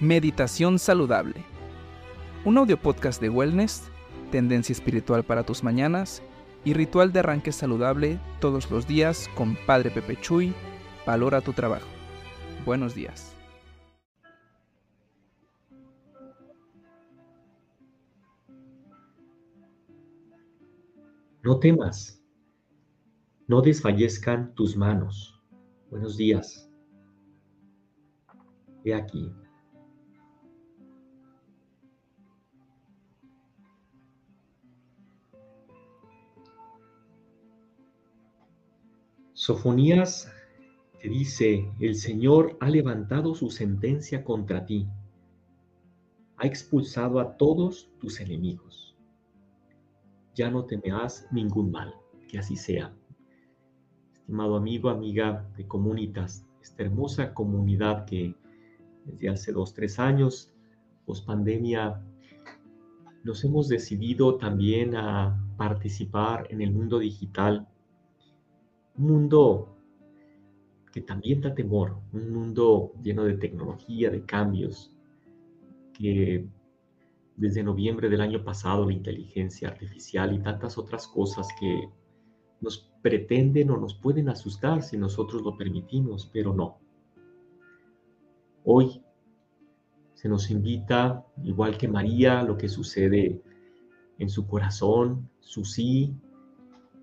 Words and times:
Meditación 0.00 0.78
Saludable. 0.78 1.44
Un 2.46 2.56
audio 2.56 2.80
podcast 2.80 3.20
de 3.20 3.28
wellness, 3.28 3.90
tendencia 4.30 4.72
espiritual 4.72 5.24
para 5.24 5.42
tus 5.42 5.62
mañanas 5.62 6.22
y 6.64 6.72
ritual 6.72 7.12
de 7.12 7.18
arranque 7.18 7.52
saludable 7.52 8.18
todos 8.40 8.70
los 8.70 8.86
días 8.86 9.28
con 9.34 9.58
Padre 9.66 9.90
Pepe 9.90 10.18
Chuy. 10.18 10.54
Valora 11.04 11.42
tu 11.42 11.52
trabajo. 11.52 11.86
Buenos 12.64 12.94
días. 12.94 13.36
No 21.42 21.58
temas, 21.58 22.24
no 23.46 23.60
desfallezcan 23.60 24.54
tus 24.54 24.78
manos. 24.78 25.38
Buenos 25.90 26.16
días. 26.16 26.70
He 28.82 28.94
aquí, 28.94 29.30
Sofonías 39.32 40.30
te 41.00 41.08
dice, 41.08 41.72
el 41.80 41.94
Señor 41.94 42.56
ha 42.60 42.68
levantado 42.68 43.34
su 43.34 43.50
sentencia 43.50 44.22
contra 44.22 44.66
ti, 44.66 44.86
ha 46.36 46.46
expulsado 46.46 47.20
a 47.20 47.36
todos 47.36 47.90
tus 48.00 48.20
enemigos. 48.20 48.96
Ya 50.34 50.50
no 50.50 50.64
temerás 50.64 51.26
ningún 51.30 51.70
mal, 51.70 51.94
que 52.28 52.38
así 52.38 52.56
sea. 52.56 52.94
Estimado 54.12 54.56
amigo, 54.56 54.90
amiga 54.90 55.48
de 55.56 55.66
Comunitas, 55.66 56.44
esta 56.62 56.82
hermosa 56.82 57.32
comunidad 57.32 58.04
que 58.04 58.34
desde 59.04 59.28
hace 59.28 59.52
dos, 59.52 59.72
tres 59.72 59.98
años, 59.98 60.52
post 61.06 61.26
pandemia, 61.26 62.02
nos 63.24 63.44
hemos 63.44 63.68
decidido 63.68 64.36
también 64.36 64.96
a 64.96 65.38
participar 65.56 66.46
en 66.50 66.60
el 66.62 66.72
mundo 66.72 66.98
digital 66.98 67.68
mundo 68.96 69.76
que 70.92 71.00
también 71.00 71.40
da 71.40 71.54
temor, 71.54 71.98
un 72.12 72.32
mundo 72.32 72.92
lleno 73.02 73.24
de 73.24 73.34
tecnología, 73.34 74.10
de 74.10 74.24
cambios, 74.24 74.92
que 75.94 76.48
desde 77.36 77.62
noviembre 77.62 78.08
del 78.08 78.20
año 78.20 78.44
pasado 78.44 78.86
la 78.86 78.92
inteligencia 78.92 79.68
artificial 79.68 80.34
y 80.34 80.40
tantas 80.40 80.76
otras 80.78 81.06
cosas 81.06 81.48
que 81.58 81.88
nos 82.60 82.90
pretenden 83.02 83.70
o 83.70 83.76
nos 83.76 83.94
pueden 83.94 84.28
asustar 84.28 84.82
si 84.82 84.96
nosotros 84.96 85.42
lo 85.42 85.56
permitimos, 85.56 86.28
pero 86.32 86.52
no. 86.52 86.78
Hoy 88.64 89.02
se 90.14 90.28
nos 90.28 90.50
invita, 90.50 91.24
igual 91.42 91.78
que 91.78 91.88
María, 91.88 92.42
lo 92.42 92.58
que 92.58 92.68
sucede 92.68 93.42
en 94.18 94.28
su 94.28 94.46
corazón, 94.46 95.30
su 95.40 95.64
sí, 95.64 96.14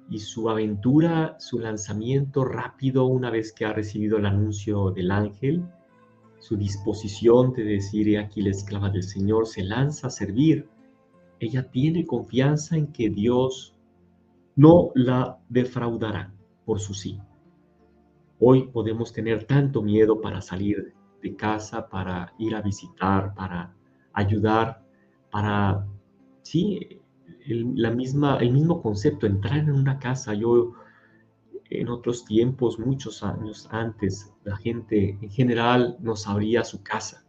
y 0.10 0.20
su 0.20 0.50
aventura, 0.50 1.36
su 1.40 1.60
lanzamiento 1.60 2.46
rápido 2.46 3.06
una 3.06 3.30
vez 3.30 3.52
que 3.52 3.66
ha 3.66 3.74
recibido 3.74 4.18
el 4.18 4.26
anuncio 4.26 4.92
del 4.92 5.12
ángel, 5.12 5.66
su 6.40 6.56
disposición 6.56 7.54
de 7.54 7.64
decir, 7.64 8.18
aquí 8.18 8.42
la 8.42 8.52
esclava 8.52 8.90
del 8.90 9.04
Señor, 9.04 9.48
se 9.48 9.64
lanza 9.64 10.08
a 10.08 10.12
servir. 10.12 10.70
Ella 11.40 11.70
tiene 11.70 12.06
confianza 12.06 12.78
en 12.78 12.88
que 12.88 13.10
Dios 13.10 13.76
no 14.56 14.92
la 14.96 15.40
defraudará 15.50 16.34
por 16.66 16.80
su 16.80 16.94
sí. 16.94 17.20
Hoy 18.40 18.68
podemos 18.68 19.12
tener 19.12 19.46
tanto 19.46 19.82
miedo 19.82 20.22
para 20.22 20.42
salir 20.42 20.94
de 21.22 21.36
casa, 21.36 21.90
para 21.90 22.34
ir 22.38 22.56
a 22.56 22.62
visitar, 22.62 23.34
para 23.34 23.74
ayudar, 24.14 24.84
para, 25.32 25.86
sí, 26.44 27.02
el, 27.46 27.74
la 27.76 27.92
misma, 27.92 28.38
el 28.38 28.52
mismo 28.52 28.82
concepto, 28.82 29.26
entrar 29.26 29.58
en 29.58 29.72
una 29.72 30.00
casa. 30.00 30.34
Yo 30.34 30.74
en 31.70 31.90
otros 31.90 32.26
tiempos, 32.26 32.80
muchos 32.80 33.24
años 33.24 33.68
antes, 33.72 34.34
la 34.44 34.56
gente 34.58 35.18
en 35.22 35.30
general 35.30 35.98
nos 36.00 36.28
abría 36.28 36.64
su 36.64 36.82
casa, 36.82 37.26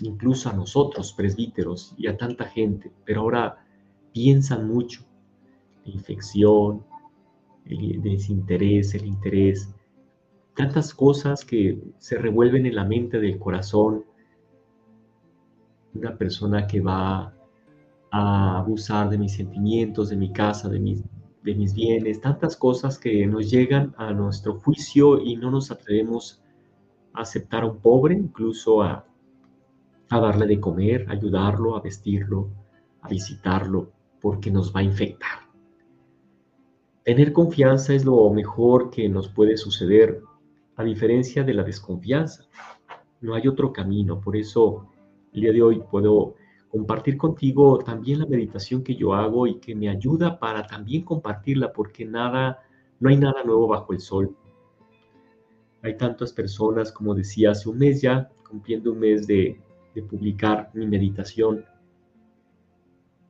incluso 0.00 0.48
a 0.48 0.52
nosotros, 0.52 1.12
presbíteros, 1.12 1.94
y 1.96 2.08
a 2.08 2.16
tanta 2.16 2.46
gente, 2.46 2.92
pero 3.04 3.22
ahora 3.22 3.64
piensan 4.12 4.66
mucho. 4.66 5.04
La 5.84 5.92
infección, 5.92 6.84
el 7.64 8.02
desinterés, 8.02 8.94
el 8.94 9.06
interés, 9.06 9.74
tantas 10.54 10.92
cosas 10.92 11.44
que 11.44 11.80
se 11.98 12.18
revuelven 12.18 12.66
en 12.66 12.74
la 12.74 12.84
mente 12.84 13.20
del 13.20 13.38
corazón. 13.38 14.04
Una 15.94 16.16
persona 16.16 16.66
que 16.66 16.80
va 16.80 17.32
a 18.10 18.58
abusar 18.58 19.10
de 19.10 19.18
mis 19.18 19.34
sentimientos, 19.34 20.08
de 20.08 20.16
mi 20.16 20.32
casa, 20.32 20.68
de 20.68 20.78
mis, 20.78 21.02
de 21.42 21.54
mis 21.54 21.74
bienes, 21.74 22.20
tantas 22.20 22.56
cosas 22.56 22.98
que 22.98 23.26
nos 23.26 23.50
llegan 23.50 23.94
a 23.96 24.12
nuestro 24.12 24.58
juicio 24.60 25.20
y 25.20 25.36
no 25.36 25.50
nos 25.50 25.70
atrevemos 25.70 26.42
a 27.12 27.22
aceptar 27.22 27.62
a 27.62 27.66
un 27.66 27.78
pobre, 27.78 28.14
incluso 28.14 28.82
a, 28.82 29.04
a 30.10 30.20
darle 30.20 30.46
de 30.46 30.60
comer, 30.60 31.06
ayudarlo, 31.08 31.76
a 31.76 31.80
vestirlo, 31.80 32.48
a 33.02 33.08
visitarlo, 33.08 33.90
porque 34.20 34.50
nos 34.50 34.74
va 34.74 34.80
a 34.80 34.84
infectar. 34.84 35.48
Tener 37.04 37.32
confianza 37.32 37.94
es 37.94 38.04
lo 38.04 38.28
mejor 38.30 38.90
que 38.90 39.08
nos 39.08 39.28
puede 39.28 39.56
suceder, 39.56 40.22
a 40.76 40.84
diferencia 40.84 41.42
de 41.42 41.54
la 41.54 41.64
desconfianza. 41.64 42.44
No 43.20 43.34
hay 43.34 43.48
otro 43.48 43.72
camino, 43.72 44.20
por 44.20 44.36
eso 44.36 44.86
el 45.32 45.40
día 45.40 45.52
de 45.52 45.62
hoy 45.62 45.82
puedo 45.90 46.34
compartir 46.70 47.16
contigo 47.16 47.78
también 47.78 48.20
la 48.20 48.26
meditación 48.26 48.82
que 48.82 48.94
yo 48.94 49.14
hago 49.14 49.46
y 49.46 49.58
que 49.58 49.74
me 49.74 49.88
ayuda 49.88 50.38
para 50.38 50.66
también 50.66 51.02
compartirla, 51.02 51.72
porque 51.72 52.04
nada, 52.04 52.60
no 53.00 53.08
hay 53.08 53.16
nada 53.16 53.42
nuevo 53.44 53.66
bajo 53.68 53.92
el 53.92 54.00
sol. 54.00 54.36
Hay 55.82 55.96
tantas 55.96 56.32
personas, 56.32 56.92
como 56.92 57.14
decía 57.14 57.52
hace 57.52 57.68
un 57.68 57.78
mes 57.78 58.02
ya, 58.02 58.30
cumpliendo 58.48 58.92
un 58.92 58.98
mes 58.98 59.26
de, 59.26 59.60
de 59.94 60.02
publicar 60.02 60.70
mi 60.74 60.86
meditación. 60.86 61.64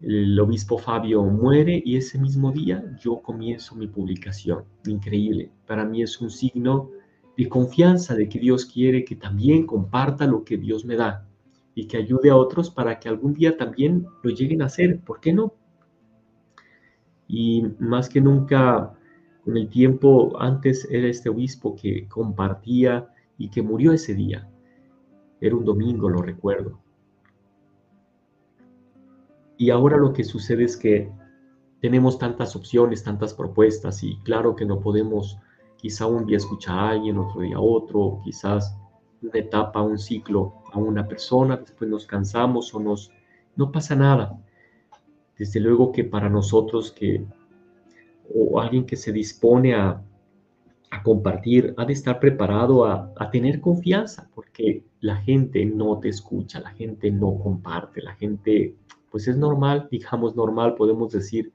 El 0.00 0.38
obispo 0.38 0.78
Fabio 0.78 1.24
muere 1.24 1.82
y 1.84 1.96
ese 1.96 2.18
mismo 2.18 2.52
día 2.52 2.96
yo 3.00 3.20
comienzo 3.20 3.74
mi 3.74 3.88
publicación. 3.88 4.64
Increíble. 4.86 5.50
Para 5.66 5.84
mí 5.84 6.02
es 6.02 6.20
un 6.20 6.30
signo 6.30 6.90
de 7.36 7.48
confianza 7.48 8.14
de 8.14 8.28
que 8.28 8.38
Dios 8.38 8.64
quiere 8.64 9.04
que 9.04 9.16
también 9.16 9.66
comparta 9.66 10.26
lo 10.26 10.44
que 10.44 10.56
Dios 10.56 10.84
me 10.84 10.96
da 10.96 11.27
y 11.78 11.86
que 11.86 11.96
ayude 11.96 12.28
a 12.28 12.34
otros 12.34 12.70
para 12.70 12.98
que 12.98 13.08
algún 13.08 13.34
día 13.34 13.56
también 13.56 14.04
lo 14.24 14.30
lleguen 14.32 14.62
a 14.62 14.64
hacer. 14.64 14.98
¿Por 14.98 15.20
qué 15.20 15.32
no? 15.32 15.54
Y 17.28 17.62
más 17.78 18.08
que 18.08 18.20
nunca, 18.20 18.98
con 19.44 19.56
el 19.56 19.68
tiempo, 19.68 20.36
antes 20.40 20.88
era 20.90 21.06
este 21.06 21.28
obispo 21.28 21.76
que 21.76 22.08
compartía 22.08 23.14
y 23.36 23.48
que 23.48 23.62
murió 23.62 23.92
ese 23.92 24.16
día. 24.16 24.50
Era 25.40 25.54
un 25.54 25.64
domingo, 25.64 26.08
lo 26.08 26.20
recuerdo. 26.20 26.80
Y 29.56 29.70
ahora 29.70 29.96
lo 29.98 30.12
que 30.12 30.24
sucede 30.24 30.64
es 30.64 30.76
que 30.76 31.12
tenemos 31.80 32.18
tantas 32.18 32.56
opciones, 32.56 33.04
tantas 33.04 33.34
propuestas 33.34 34.02
y 34.02 34.18
claro 34.24 34.56
que 34.56 34.66
no 34.66 34.80
podemos 34.80 35.38
quizá 35.76 36.08
un 36.08 36.26
día 36.26 36.38
escuchar 36.38 36.76
a 36.76 36.90
alguien, 36.90 37.18
otro 37.18 37.42
día 37.42 37.60
otro, 37.60 38.20
quizás 38.24 38.76
una 39.22 39.38
etapa, 39.38 39.80
un 39.80 39.96
ciclo 39.96 40.54
a 40.72 40.78
una 40.78 41.06
persona, 41.06 41.56
después 41.56 41.90
nos 41.90 42.06
cansamos 42.06 42.74
o 42.74 42.80
nos... 42.80 43.10
No 43.56 43.72
pasa 43.72 43.96
nada. 43.96 44.38
Desde 45.36 45.60
luego 45.60 45.92
que 45.92 46.04
para 46.04 46.28
nosotros 46.28 46.92
que, 46.92 47.24
o 48.34 48.60
alguien 48.60 48.86
que 48.86 48.96
se 48.96 49.12
dispone 49.12 49.74
a, 49.74 50.02
a 50.90 51.02
compartir, 51.02 51.74
ha 51.76 51.84
de 51.84 51.92
estar 51.92 52.20
preparado 52.20 52.84
a, 52.84 53.12
a, 53.16 53.30
tener 53.30 53.60
confianza, 53.60 54.28
porque 54.34 54.84
la 55.00 55.16
gente 55.16 55.64
no 55.64 55.98
te 55.98 56.08
escucha, 56.08 56.60
la 56.60 56.70
gente 56.70 57.10
no 57.10 57.38
comparte, 57.38 58.02
la 58.02 58.14
gente, 58.14 58.76
pues 59.10 59.28
es 59.28 59.36
normal, 59.36 59.88
digamos 59.90 60.34
normal, 60.36 60.74
podemos 60.74 61.12
decir, 61.12 61.52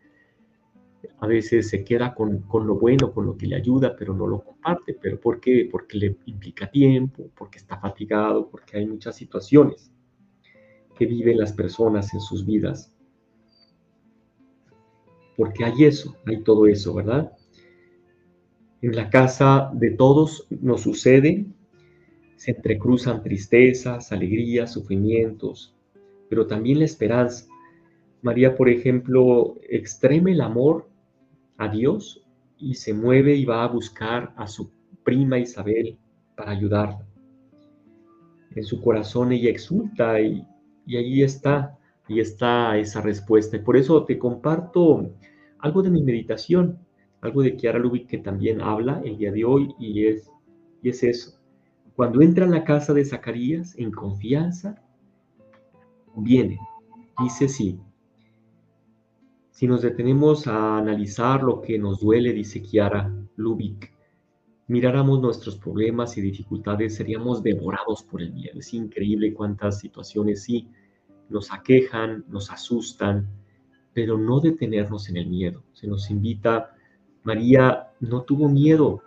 a 1.20 1.28
veces 1.28 1.70
se 1.70 1.84
queda 1.84 2.14
con, 2.14 2.42
con, 2.44 2.68
lo 2.68 2.76
bueno, 2.76 3.12
con 3.14 3.26
lo 3.26 3.38
que 3.38 3.48
le 3.48 3.56
ayuda, 3.56 3.96
pero 3.98 4.14
no 4.14 4.28
lo 4.28 4.44
comparte. 4.44 4.94
¿Pero 4.94 5.20
por 5.20 5.40
qué? 5.40 5.68
Porque 5.70 5.98
le 5.98 6.18
implica 6.26 6.70
tiempo, 6.70 7.30
porque 7.36 7.60
está 7.60 7.78
fatigado, 7.80 8.50
porque 8.50 8.78
hay 8.78 8.86
muchas 8.86 9.16
situaciones 9.16 9.92
que 10.98 11.06
viven 11.06 11.38
las 11.38 11.54
personas 11.54 12.14
en 12.14 12.22
sus 12.22 12.46
vidas. 12.46 12.96
Porque 15.36 15.66
hay 15.66 15.86
eso, 15.86 16.16
hay 16.26 16.44
todo 16.44 16.68
eso, 16.68 16.94
¿verdad? 16.94 17.34
En 18.82 18.96
la 18.96 19.10
casa 19.10 19.72
de 19.74 19.92
todos 19.92 20.46
nos 20.50 20.82
sucede, 20.82 21.46
se 22.36 22.52
entrecruzan 22.52 23.24
tristezas, 23.24 24.12
alegrías, 24.12 24.74
sufrimientos, 24.74 25.74
pero 26.30 26.46
también 26.48 26.80
la 26.80 26.86
esperanza. 26.86 27.48
María, 28.22 28.56
por 28.56 28.70
ejemplo, 28.70 29.56
extreme 29.70 30.34
el 30.34 30.42
amor 30.42 30.88
a 31.58 31.68
Dios 31.68 32.24
y 32.58 32.76
se 32.76 32.94
mueve 32.94 33.36
y 33.36 33.46
va 33.46 33.64
a 33.64 33.68
buscar 33.68 34.34
a 34.38 34.48
su 34.48 34.72
prima 35.04 35.38
Isabel 35.40 35.98
para 36.36 36.52
ayudarla. 36.52 37.06
en 38.56 38.64
su 38.64 38.82
corazón 38.82 39.32
ella 39.32 39.50
exulta 39.50 40.22
y, 40.22 40.46
y 40.86 40.98
ahí 40.98 41.24
está, 41.24 41.78
ahí 42.08 42.20
está 42.20 42.78
esa 42.78 43.02
respuesta. 43.02 43.58
Y 43.58 43.62
por 43.62 43.76
eso 43.78 44.06
te 44.06 44.20
comparto 44.20 45.10
algo 45.60 45.82
de 45.82 45.90
mi 45.90 46.04
meditación, 46.04 46.78
algo 47.22 47.42
de 47.42 47.56
Kiara 47.56 47.80
Lubick 47.80 48.08
que 48.08 48.20
también 48.20 48.62
habla 48.62 49.02
el 49.04 49.18
día 49.18 49.32
de 49.32 49.44
hoy 49.44 49.74
y 49.80 50.06
es, 50.06 50.30
y 50.82 50.90
es 50.90 51.04
eso. 51.04 51.40
Cuando 51.96 52.22
entra 52.22 52.46
en 52.46 52.52
la 52.52 52.64
casa 52.64 52.94
de 52.94 53.06
Zacarías 53.06 53.78
en 53.78 53.92
confianza, 53.92 54.82
viene, 56.16 56.60
dice 57.20 57.48
sí. 57.48 57.80
Si 59.54 59.68
nos 59.68 59.84
detenemos 59.84 60.48
a 60.48 60.80
analizar 60.80 61.44
lo 61.44 61.62
que 61.62 61.78
nos 61.78 62.00
duele, 62.00 62.34
dice 62.34 62.60
Kiara 62.60 63.14
Lubick, 63.36 63.94
miráramos 64.66 65.22
nuestros 65.22 65.58
problemas 65.58 66.18
y 66.18 66.22
dificultades, 66.22 66.96
seríamos 66.96 67.44
devorados 67.44 68.02
por 68.02 68.24
el 68.24 68.34
miedo. 68.34 68.58
Es 68.58 68.74
increíble 68.74 69.32
cuántas 69.32 69.80
situaciones 69.80 70.42
sí 70.42 70.70
nos 71.30 71.54
aquejan, 71.54 72.26
nos 72.30 72.50
asustan, 72.50 73.30
pero 73.94 74.18
no 74.18 74.40
detenernos 74.40 75.08
en 75.10 75.18
el 75.18 75.28
miedo. 75.28 75.62
Se 75.74 75.86
nos 75.86 76.10
invita, 76.10 76.76
María 77.22 77.92
no 78.00 78.24
tuvo 78.24 78.50
miedo, 78.50 79.04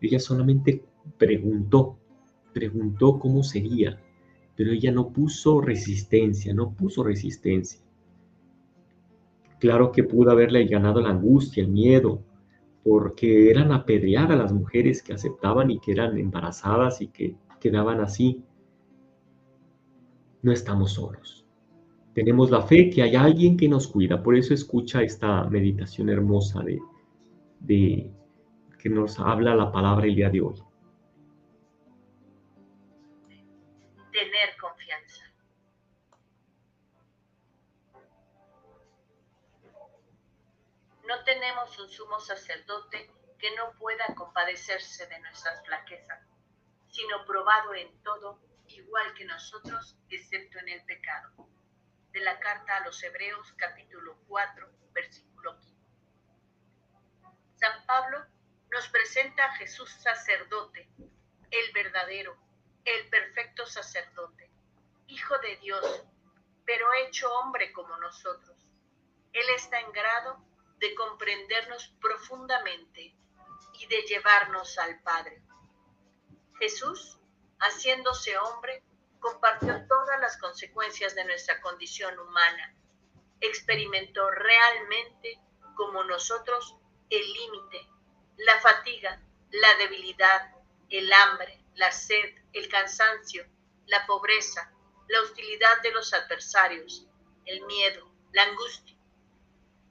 ella 0.00 0.18
solamente 0.18 0.82
preguntó, 1.18 1.98
preguntó 2.54 3.18
cómo 3.18 3.42
sería, 3.42 4.00
pero 4.56 4.72
ella 4.72 4.92
no 4.92 5.10
puso 5.10 5.60
resistencia, 5.60 6.54
no 6.54 6.72
puso 6.72 7.04
resistencia. 7.04 7.82
Claro 9.60 9.92
que 9.92 10.04
pudo 10.04 10.30
haberle 10.30 10.64
ganado 10.64 11.02
la 11.02 11.10
angustia, 11.10 11.62
el 11.62 11.68
miedo, 11.68 12.22
porque 12.82 13.50
eran 13.50 13.72
apedrear 13.72 14.32
a 14.32 14.36
las 14.36 14.52
mujeres 14.52 15.02
que 15.02 15.12
aceptaban 15.12 15.70
y 15.70 15.78
que 15.78 15.92
eran 15.92 16.16
embarazadas 16.16 17.02
y 17.02 17.08
que 17.08 17.36
quedaban 17.60 18.00
así. 18.00 18.42
No 20.42 20.50
estamos 20.50 20.92
solos. 20.92 21.46
Tenemos 22.14 22.50
la 22.50 22.62
fe 22.62 22.88
que 22.88 23.02
hay 23.02 23.14
alguien 23.14 23.58
que 23.58 23.68
nos 23.68 23.86
cuida. 23.86 24.22
Por 24.22 24.34
eso 24.34 24.54
escucha 24.54 25.02
esta 25.02 25.44
meditación 25.44 26.08
hermosa 26.08 26.62
de, 26.62 26.80
de 27.60 28.10
que 28.78 28.88
nos 28.88 29.20
habla 29.20 29.54
la 29.54 29.70
palabra 29.70 30.06
el 30.06 30.14
día 30.14 30.30
de 30.30 30.40
hoy. 30.40 30.56
No 41.10 41.24
tenemos 41.24 41.76
un 41.80 41.90
sumo 41.90 42.20
sacerdote 42.20 43.12
que 43.36 43.50
no 43.56 43.72
pueda 43.80 44.14
compadecerse 44.14 45.08
de 45.08 45.18
nuestras 45.18 45.60
flaquezas, 45.66 46.20
sino 46.88 47.24
probado 47.26 47.74
en 47.74 48.00
todo, 48.04 48.38
igual 48.68 49.12
que 49.14 49.24
nosotros, 49.24 49.96
excepto 50.08 50.60
en 50.60 50.68
el 50.68 50.84
pecado. 50.84 51.48
De 52.12 52.20
la 52.20 52.38
carta 52.38 52.76
a 52.76 52.84
los 52.84 53.02
Hebreos 53.02 53.52
capítulo 53.56 54.20
4, 54.28 54.70
versículo 54.92 55.58
15. 55.58 55.76
San 57.56 57.86
Pablo 57.86 58.24
nos 58.70 58.88
presenta 58.90 59.46
a 59.46 59.56
Jesús 59.56 59.90
sacerdote, 59.90 60.88
el 61.50 61.72
verdadero, 61.72 62.38
el 62.84 63.08
perfecto 63.08 63.66
sacerdote, 63.66 64.48
Hijo 65.08 65.36
de 65.38 65.56
Dios, 65.56 66.04
pero 66.64 66.86
hecho 67.04 67.34
hombre 67.34 67.72
como 67.72 67.96
nosotros. 67.96 68.56
Él 69.32 69.48
está 69.56 69.80
en 69.80 69.90
grado 69.90 70.49
de 70.80 70.94
comprendernos 70.94 71.94
profundamente 72.00 73.14
y 73.74 73.86
de 73.86 74.02
llevarnos 74.02 74.78
al 74.78 75.00
Padre. 75.02 75.42
Jesús, 76.58 77.18
haciéndose 77.58 78.36
hombre, 78.38 78.82
compartió 79.20 79.86
todas 79.86 80.20
las 80.20 80.38
consecuencias 80.38 81.14
de 81.14 81.24
nuestra 81.24 81.60
condición 81.60 82.18
humana. 82.18 82.74
Experimentó 83.40 84.30
realmente, 84.30 85.38
como 85.76 86.02
nosotros, 86.04 86.76
el 87.10 87.32
límite, 87.32 87.86
la 88.38 88.58
fatiga, 88.60 89.22
la 89.50 89.74
debilidad, 89.76 90.54
el 90.88 91.12
hambre, 91.12 91.62
la 91.74 91.92
sed, 91.92 92.34
el 92.52 92.68
cansancio, 92.68 93.46
la 93.86 94.06
pobreza, 94.06 94.72
la 95.08 95.20
hostilidad 95.22 95.82
de 95.82 95.92
los 95.92 96.14
adversarios, 96.14 97.06
el 97.44 97.60
miedo, 97.66 98.10
la 98.32 98.44
angustia 98.44 98.99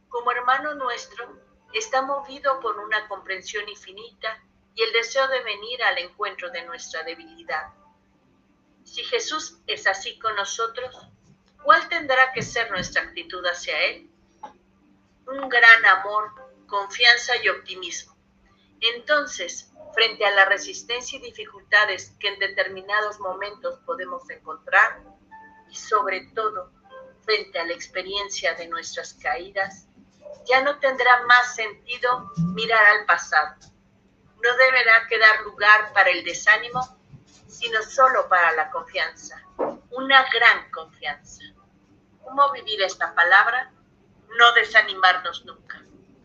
como 0.09 0.31
hermano 0.31 0.73
nuestro, 0.75 1.39
está 1.73 2.01
movido 2.01 2.59
por 2.59 2.77
una 2.77 3.07
comprensión 3.07 3.67
infinita 3.69 4.43
y 4.75 4.83
el 4.83 4.93
deseo 4.93 5.27
de 5.27 5.41
venir 5.43 5.83
al 5.83 5.97
encuentro 5.99 6.49
de 6.51 6.65
nuestra 6.65 7.03
debilidad. 7.03 7.73
Si 8.83 9.03
Jesús 9.03 9.59
es 9.67 9.85
así 9.87 10.17
con 10.19 10.35
nosotros, 10.35 11.07
¿cuál 11.63 11.87
tendrá 11.89 12.31
que 12.33 12.41
ser 12.41 12.71
nuestra 12.71 13.03
actitud 13.03 13.43
hacia 13.45 13.79
Él? 13.85 14.09
Un 15.27 15.47
gran 15.47 15.85
amor, 15.85 16.33
confianza 16.67 17.37
y 17.43 17.49
optimismo. 17.49 18.17
Entonces, 18.81 19.71
frente 19.93 20.25
a 20.25 20.31
la 20.31 20.45
resistencia 20.45 21.19
y 21.19 21.21
dificultades 21.21 22.15
que 22.19 22.29
en 22.29 22.39
determinados 22.39 23.19
momentos 23.19 23.79
podemos 23.85 24.27
encontrar, 24.29 25.03
y 25.69 25.75
sobre 25.75 26.21
todo 26.33 26.71
frente 27.21 27.59
a 27.59 27.65
la 27.65 27.73
experiencia 27.73 28.55
de 28.55 28.67
nuestras 28.67 29.13
caídas, 29.13 29.88
ya 30.49 30.61
no 30.61 30.79
tendrá 30.79 31.25
más 31.27 31.55
sentido 31.55 32.31
mirar 32.53 32.83
al 32.83 33.05
pasado. 33.05 33.55
No 34.41 34.57
deberá 34.57 35.07
quedar 35.07 35.41
lugar 35.41 35.93
para 35.93 36.09
el 36.09 36.23
desánimo, 36.23 36.81
sino 37.47 37.81
solo 37.83 38.27
para 38.27 38.53
la 38.53 38.71
confianza, 38.71 39.41
una 39.91 40.25
gran 40.33 40.71
confianza. 40.71 41.43
¿Cómo 42.23 42.51
vivir 42.51 42.81
esta 42.81 43.13
palabra? 43.13 43.71
No 44.37 44.53
desanimarnos 44.53 45.45
nunca, 45.45 45.81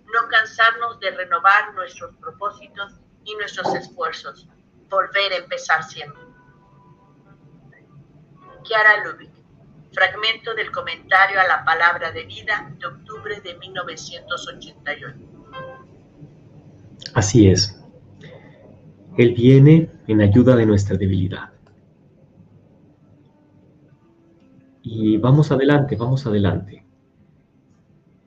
no 0.07 0.29
cansarnos 0.29 1.01
de 1.01 1.11
renovar 1.11 1.75
nuestros 1.75 2.17
propósitos 2.17 2.95
y 3.25 3.35
nuestros 3.37 3.75
esfuerzos, 3.75 4.47
volver 4.89 5.33
a 5.33 5.37
empezar 5.37 5.83
siempre. 5.83 6.23
Kiara 8.63 9.05
Lubick 9.05 9.34
fragmento 9.95 10.55
del 10.55 10.71
comentario 10.71 11.41
a 11.41 11.47
la 11.47 11.65
palabra 11.65 12.13
de 12.13 12.25
vida 12.25 12.75
de 12.79 12.87
octubre 12.87 13.41
de 13.41 13.57
1981. 13.57 15.15
Así 17.15 17.49
es. 17.49 17.81
Él 19.17 19.35
viene 19.35 19.91
en 20.09 20.21
ayuda 20.21 20.57
de 20.57 20.67
nuestra 20.67 20.97
debilidad. 20.97 21.51
Y 24.83 25.17
vamos 25.17 25.51
adelante, 25.51 25.97
vamos 25.97 26.27
adelante. 26.27 26.85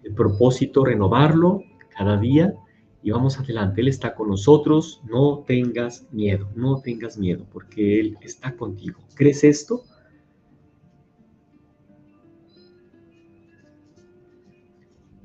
El 0.04 0.16
propósito, 0.16 0.86
renovarlo 0.86 1.62
cada 1.96 2.18
día 2.18 2.56
y 3.04 3.12
vamos 3.12 3.38
adelante. 3.38 3.82
Él 3.82 3.90
está 3.90 4.16
con 4.16 4.30
nosotros. 4.30 5.02
No 5.04 5.44
tengas 5.46 6.08
miedo, 6.12 6.50
no 6.56 6.82
tengas 6.82 7.18
miedo, 7.18 7.46
porque 7.52 8.00
Él 8.00 8.18
está 8.22 8.56
contigo. 8.56 9.00
¿Crees 9.16 9.44
esto? 9.44 9.84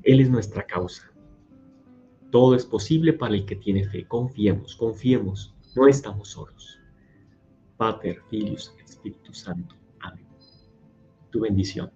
Él 0.03 0.19
es 0.19 0.29
nuestra 0.29 0.65
causa. 0.65 1.11
Todo 2.29 2.55
es 2.55 2.65
posible 2.65 3.13
para 3.13 3.35
el 3.35 3.45
que 3.45 3.55
tiene 3.55 3.87
fe. 3.87 4.05
Confiemos, 4.07 4.75
confiemos. 4.75 5.55
No 5.75 5.87
estamos 5.87 6.29
solos. 6.29 6.79
Pater, 7.77 8.21
Filius, 8.29 8.73
Espíritu 8.83 9.33
Santo. 9.33 9.75
Amén. 10.01 10.25
Tu 11.31 11.39
bendición. 11.39 11.91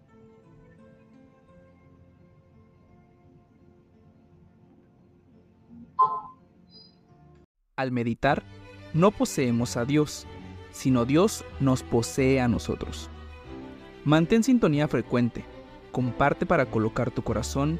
Al 7.76 7.92
meditar, 7.92 8.44
no 8.94 9.12
poseemos 9.12 9.78
a 9.78 9.86
Dios, 9.86 10.26
sino 10.72 11.06
Dios 11.06 11.46
nos 11.60 11.84
posee 11.84 12.40
a 12.42 12.48
nosotros. 12.48 13.10
Mantén 14.04 14.44
sintonía 14.44 14.88
frecuente. 14.88 15.46
Comparte 15.92 16.46
para 16.46 16.66
colocar 16.68 17.12
tu 17.12 17.22
corazón 17.22 17.80